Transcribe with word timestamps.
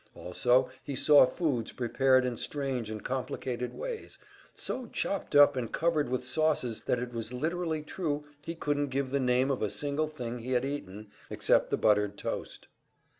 Also, 0.15 0.67
he 0.83 0.95
saw 0.95 1.27
foods 1.27 1.73
prepared 1.73 2.25
in 2.25 2.35
strange 2.35 2.89
and 2.89 3.03
complicated 3.03 3.71
ways, 3.71 4.17
so 4.55 4.87
chopped 4.87 5.35
up 5.35 5.55
and 5.55 5.71
covered 5.71 6.09
with 6.09 6.25
sauces 6.25 6.81
that 6.87 6.97
it 6.97 7.13
was 7.13 7.31
literally 7.31 7.83
true 7.83 8.23
he 8.43 8.55
couldn't 8.55 8.87
give 8.87 9.11
the 9.11 9.19
name 9.19 9.51
of 9.51 9.61
a 9.61 9.69
single 9.69 10.07
thing 10.07 10.39
he 10.39 10.53
had 10.53 10.65
eaten, 10.65 11.11
except 11.29 11.69
the 11.69 11.77
buttered 11.77 12.17
toast. 12.17 12.67